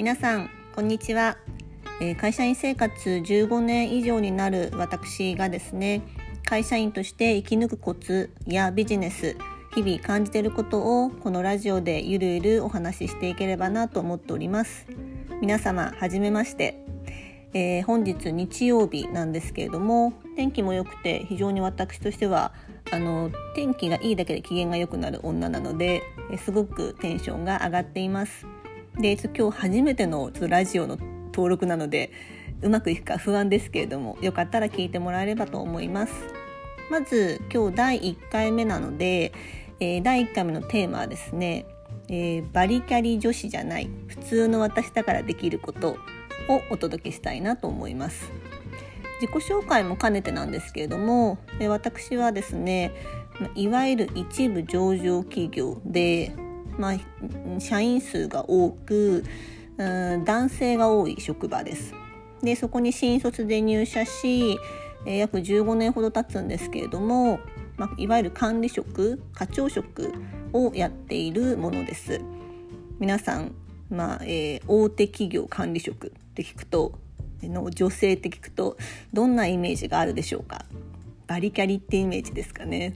[0.00, 1.36] 皆さんこんにちは、
[2.00, 6.00] えー会社員生活15年以上になる私がですね
[6.46, 9.36] 会社員として生き抜くコツやビジネス
[9.74, 14.86] 日々感じていることをこのラジオでゆるゆるお話ししていければなと思っております。
[15.42, 16.82] 皆様はじめまして、
[17.52, 22.54] えー本日日曜日なんですけれども天気も良くて非常に私としては
[22.90, 28.46] あの天気がいいだけで機嫌が良くなる女なのでえすごくテンションが上がっています。
[29.00, 32.12] で今日初めてのラジオの登録なので
[32.60, 36.12] うまくいくか不安ですけれどもよかったら聞いてもらえればと思います。
[36.90, 39.32] まず今日第1回目なので、
[39.78, 41.64] えー第1回目のテーマはですね、
[42.08, 45.96] えーバリキャリ女子じゃない普通の私だからできること
[46.48, 48.30] をお届けしたいなと思います。
[49.22, 52.92] 自己紹介も兼ねてなんですけれどもえー私はですね
[53.54, 56.34] いわゆる一部上場企業で、
[56.80, 59.24] まあ、社員数が多く
[59.76, 61.94] うん男性が多い職場です。
[62.42, 64.58] でそこに新卒で入社し、
[65.06, 67.40] えー約15年ほど経つんですけれども、
[67.76, 70.12] まあ、いわゆる管理職課長職
[70.52, 72.20] をやっているものです。
[72.98, 73.52] 皆さん、
[73.90, 76.98] まあえー大手企業管理職って聞くと
[77.42, 78.76] の女性って聞くと
[79.12, 80.64] どんなイメージがあるでしょうか？
[81.26, 82.94] バリキャリってイメージですかね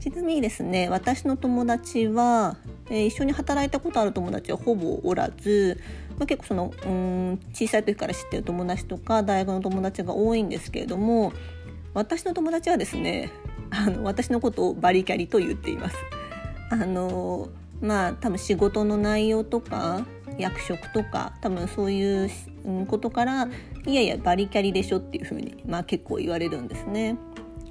[0.00, 2.56] ちなみにですね私の友達は、
[2.90, 5.80] えー一緒に働いたことある友達はほぼおらず、
[6.18, 11.32] まあ、結構そのうん小さい時から知ってる友達とか大学の友達が多いんですけれども
[11.94, 13.30] 私の友達はですね
[13.70, 15.96] あの私のことをバリキャリと言っています。
[16.70, 17.48] あの
[17.80, 20.06] まあ多分仕事の内容とか
[20.38, 22.30] 役職とか多分そういう
[22.86, 23.48] ことから
[23.86, 27.16] いやいやバリキャリでしょっていうふうに、まあ、結構言われるんですね。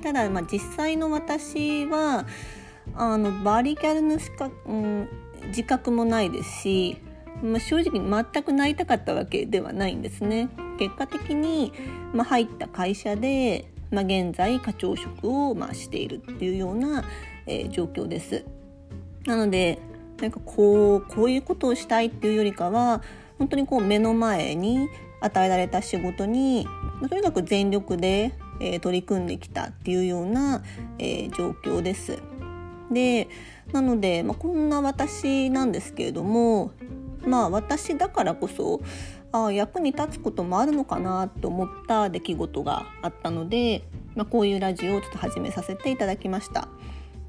[0.05, 2.27] ただ、まあ、実際の私は
[2.93, 5.09] あのバリキャリのしか、うん、
[5.47, 6.97] 自覚もないですし、
[7.41, 10.49] まあ、正直全くなりたかったわけではないんですね。
[10.77, 11.73] 結果的に、
[12.13, 17.03] まあ、入った会社で、まあ、現在課長職を、まあ、しているっていうような、
[17.47, 18.45] えー状況です。
[19.25, 19.79] なので
[20.21, 23.01] なんかこうこういうことをしたいっていうよりかは
[23.39, 24.87] 本当にこう目の前に
[25.21, 26.67] 与えられた仕事に
[27.09, 30.63] とにかく全力で、えー取り組んできたっていうような、
[30.99, 32.19] えー状況です。
[32.91, 33.27] で
[33.71, 36.71] なので、まあ、こんな私なんですけれども
[37.25, 38.81] まあ私だからこそ
[39.31, 43.83] あ役に立つこともあるのかなと思った出来事があったので、
[44.15, 46.67] まあ、こういうラジオをちょっと始めさせていただきました。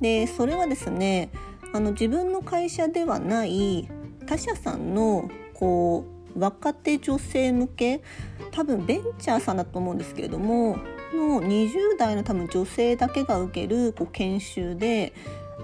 [0.00, 1.30] でそれはですね
[1.72, 3.88] あの自分の会社ではない
[4.26, 6.04] 他社さんのこ
[6.34, 8.02] う若手女性向け
[8.50, 10.76] 多分ベンチャーさんだと思うんですけれども
[11.14, 15.12] の20代の多分女性だけが受けるこう研修で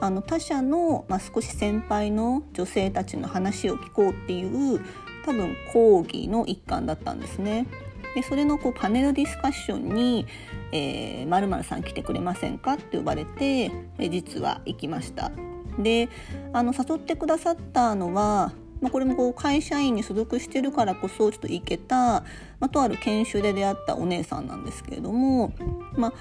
[0.01, 4.81] あの他社の、まあ、少し先輩の女性たちの話を聞こうっていう
[5.25, 7.67] 多分講義の一環だったんですね。
[8.15, 10.27] でそれのこうパネルディスカッションに
[10.73, 15.31] 「えー、〇〇さん来てくれませんか?」って呼ばれて、え実は行きました。
[15.79, 16.09] で
[16.53, 18.53] あの誘ってくださったのは、
[18.83, 22.25] まあ、これもこう会社員に所属してるからこそちょっと行けた、
[22.59, 25.53] まあ、とある研修で出会ったお姉さんなんですけれども、
[25.95, 26.13] ま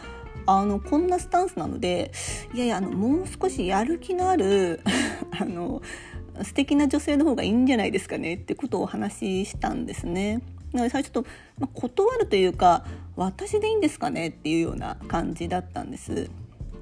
[0.45, 2.11] あ、あのこんなスタンスなので
[2.53, 4.81] いやいやあのもう少しやる気のある
[5.39, 5.81] あの
[6.43, 10.41] 素敵な女性の方がいいんじゃないですかねってことをお話ししたんですね。
[10.71, 11.23] なので最初ちょっ
[11.59, 12.85] と、断るというか
[13.17, 16.29] 私でいいんですかねっていうような感じだったんです。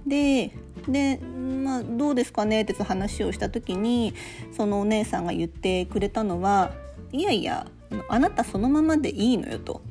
[0.09, 0.51] で
[0.87, 4.13] で、まあ、どうですかねって話をした時に
[4.51, 6.71] そのお姉さんが言ってくれたのは
[7.11, 7.67] いやいや
[8.07, 9.81] あなたそのままでいいのよと。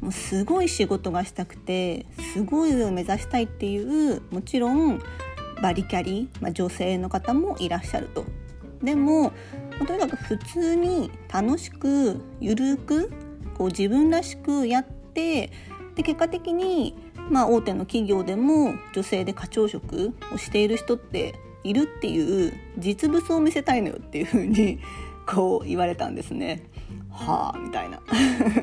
[0.00, 2.04] もうすごい仕事がしたくて
[2.34, 5.00] すごい上を目指したいっていうもちろん
[5.62, 8.26] バリキャリ、まあ、女性の方もいらっしゃると。
[8.82, 9.32] でも
[9.86, 13.10] とにかく普通に楽しくゆるく
[13.56, 15.50] こう自分らしくやって
[15.94, 16.94] で結果的に、
[17.30, 21.34] まあ、大手の企業でも女性で課長職をしている人って
[21.64, 24.78] いるっていう実物を見せたいのよっていうふうに
[25.26, 26.62] こう言われたんですね。
[27.10, 28.00] はあみたいな。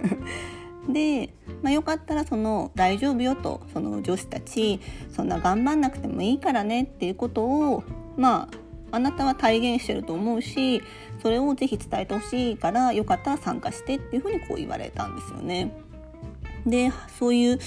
[0.89, 4.79] で、まあ、よかったらその大丈夫よとその女子たち
[5.09, 7.83] そんな頑張んなくてもいいからねっていうことを
[8.17, 10.81] まああなたは体現してると思うし
[11.21, 15.71] それをぜひ伝えてほしいからよかったら参加してっていうふうにこう言われたんですよね。
[16.65, 17.59] でそういう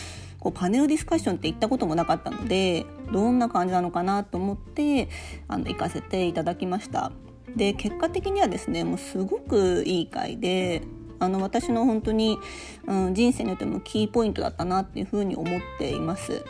[0.44, 5.08] こうパネルディスカッションって行ったこともなかったのでどんな感じなのかなと思って
[5.49, 7.11] あの行かせていただきました。
[7.56, 10.82] で結果的にはですねもうすごくいい回で
[11.19, 12.38] あの私の本当に、
[12.87, 16.44] うん、人生によってもキーポイントだったなっていうふうに思っています。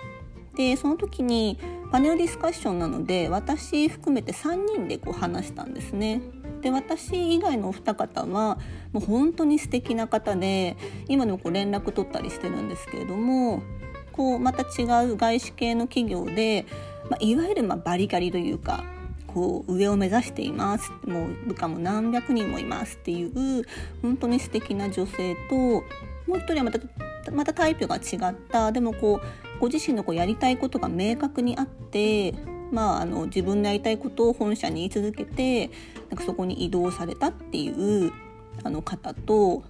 [0.57, 1.59] でその時に
[1.93, 6.21] パネルディスカッションなので私含めて3人でこう話したんですね。
[6.63, 8.59] で私以外のお二方は
[8.93, 10.77] もう本当に素敵な方で
[11.09, 13.63] 今でもこう連絡取ったりしてるんですけれども
[14.15, 16.67] こうまた違う外資系の企業で、
[17.11, 18.85] まあ、いわゆるまバリキャリというか
[19.27, 20.93] こう上を目指しています。
[21.05, 23.65] もう部下も何百人もいますっていう
[24.01, 25.83] 本当に素敵な女性とも
[26.37, 26.79] う一人はまた
[27.33, 28.71] またタイプが違った。
[28.71, 32.35] でもこうご自身のこうやりたいことが明確にあって
[32.71, 35.71] まあ、あの自分のやりたいことを本社に言い続けて
[36.11, 38.13] なんかそこに移動されたっていう
[38.65, 39.63] あの方と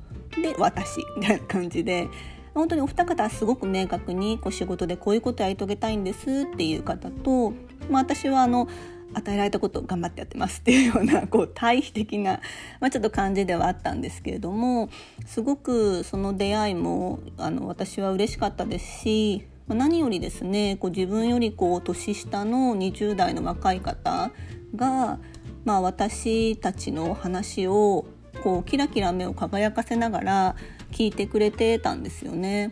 [0.42, 2.08] で私みたいな感じで
[2.54, 7.50] 本当にお二方はすごく明確にこう仕事でこういうことやり遂げたいんですっていう方と、
[7.90, 8.68] まあ、私はあの
[9.14, 12.40] 与えられたことを頑張ってやってますっていうようなこう対比的な、
[12.80, 14.88] まあ、ちょっと感じではあったんですけれども
[15.26, 24.30] すごくその出会いもあの私は嬉しかったですし何よりですねこう自分よりこう年下の20代の若い方
[24.76, 25.18] が、
[25.64, 28.06] まあ、私たちの話を
[28.42, 30.56] こうキラキラ目を輝かせながら
[30.94, 32.70] 聞いてくれてたんですよね。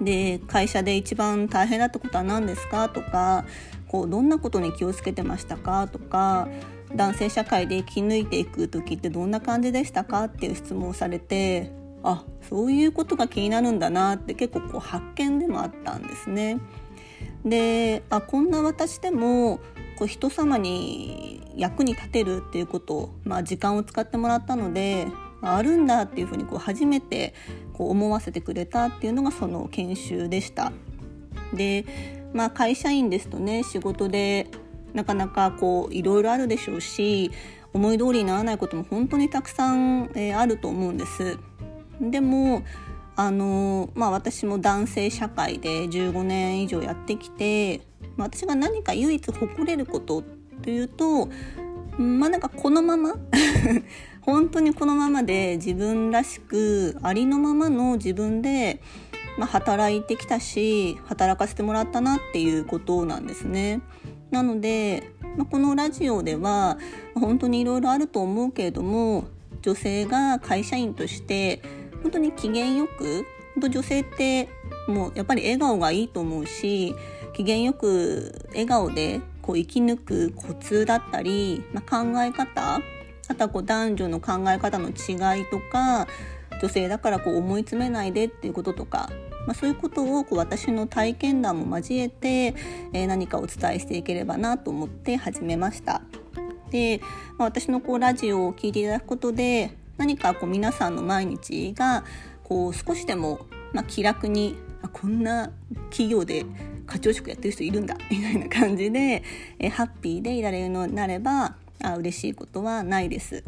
[0.00, 2.88] で会社で一番大変だったことは何ですか？
[2.88, 3.44] とか
[3.88, 5.88] こうどんなことに気をつけてましたか？
[5.88, 6.48] とか
[6.94, 10.24] 男性社会で生き抜いていく時ってどんな感じでしたか？
[10.24, 11.72] っていう質問をされて
[12.02, 16.58] あそういうことが気になるんだなって結構こう発見でもあったんですね。
[17.44, 19.58] であこんな私でも
[19.98, 25.06] こう人様に役に立てるっていうことを、まあ、時間を使ってもらったので
[25.46, 27.34] あるんだっていうふうにこう初めて
[27.72, 30.72] こう思わせてくれたっていうのがその研修でした。
[31.52, 31.84] で、
[32.32, 34.48] まあ、会社員ですとね仕事で
[34.92, 37.30] なかなかこういろいろあるでしょうし
[37.72, 41.38] 思い通りにならないことも本当にたくさん、えー、あると思うんです。
[42.00, 42.62] でも
[43.16, 47.82] あの、まあ、私も男性社会で15年以上やってきて、
[48.16, 50.22] 私が何か唯一誇れること
[50.62, 51.28] というと
[51.98, 53.14] まあなんかこのまま
[54.22, 58.80] 本当にこのままで自分らしくありのままの自分で、
[59.38, 63.80] まあ、働いてきたし働かせてもらったなっていうことなんですね。
[64.30, 66.78] なので、まあ、このラジオでは
[67.14, 69.26] 本当にいろいろあると思うけれども
[69.62, 71.62] 女性が会社員として
[72.02, 73.24] 本当に機嫌よく
[73.56, 74.48] 女性って
[74.88, 76.94] もうやっぱり笑顔がいいと思うし
[77.34, 82.80] 機嫌よく笑顔でこう生き抜くコツだったり、まあ、考え方
[83.28, 86.08] あとはこう男女の考え方の違いとか
[86.62, 89.10] 女性だからこう思い詰めないでっていうこととか、
[89.46, 92.54] まあ、そういうことをこう私の体験談も交えて、
[92.94, 96.00] えー、何かお伝えしていければなと思って始めました。
[96.70, 97.02] で、
[97.36, 102.04] まあ、私のこうラジオを聴いていただくことで何かこう皆さんの毎日が
[102.44, 105.50] こう少しでも、まあ、気楽にあこんな
[105.90, 106.46] 企業で
[106.94, 109.24] 課長職やってる人いるんだみたいな感じで
[109.58, 113.42] えハッピーでいられるのになればあ嬉しいことはないです。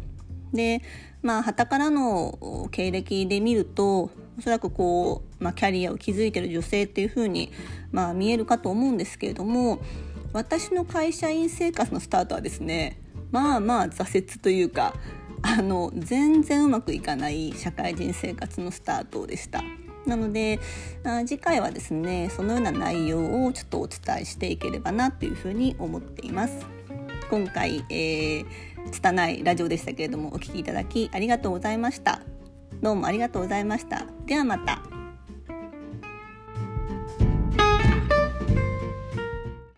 [0.53, 0.83] で
[1.23, 7.53] まあ旗からの経歴で見るとおそらくこう、まあ、キャリアを築いてる女性っていうふうに、
[7.93, 9.79] まあ、見えるかと思うんですけれども
[10.33, 13.01] 私の会社員生活のスタートはですね
[13.31, 14.93] まあまあ挫折というか
[15.43, 19.63] あの全然うまくいかない社会人生活のスタートでした。
[20.07, 20.61] なので
[21.05, 26.67] あ次回はですねそのような内容をちょっとお伝えしていければなというふうに思っています。
[27.29, 28.45] 今回、えー、
[28.93, 32.21] 拙いラジオでしたけれどもお聴きいただきありがとうございました。
[32.83, 34.07] どうもありがとうございました。
[34.27, 34.96] ではまた。